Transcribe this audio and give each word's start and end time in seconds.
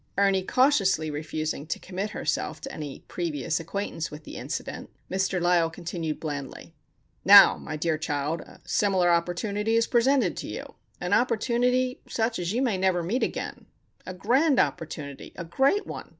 Ernie 0.17 0.41
cautiously 0.41 1.11
refusing 1.11 1.67
to 1.67 1.77
commit 1.77 2.09
herself 2.09 2.59
to 2.61 2.71
any 2.73 3.01
previous 3.07 3.59
acquaintance 3.59 4.09
with 4.09 4.23
the 4.23 4.35
incident, 4.35 4.89
Mr. 5.11 5.39
Lysle 5.39 5.71
continued 5.71 6.19
blandly:— 6.19 6.73
"Now, 7.23 7.55
my 7.59 7.75
dear 7.77 7.99
child, 7.99 8.41
a 8.41 8.61
similar 8.65 9.11
opportunity 9.11 9.75
is 9.75 9.85
presented 9.85 10.35
to 10.37 10.47
you,—an 10.47 11.13
opportunity 11.13 12.01
such 12.07 12.39
as 12.39 12.51
you 12.51 12.63
may 12.63 12.79
never 12.79 13.03
meet 13.03 13.21
again—a 13.21 14.15
grand 14.15 14.59
opportunity! 14.59 15.33
a 15.35 15.45
great 15.45 15.85
one! 15.85 16.09